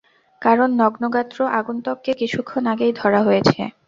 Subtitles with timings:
[0.41, 3.61] কারণ, নগ্নগাত্র আগন্তুককে কিছুক্ষণ আগেই ধরা হয়েছে।